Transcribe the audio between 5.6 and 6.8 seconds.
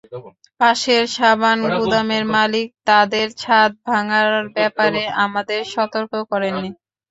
সতর্ক করেননি।